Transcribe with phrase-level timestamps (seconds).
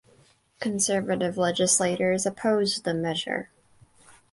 [0.59, 3.49] Conservative legislators opposed the measure.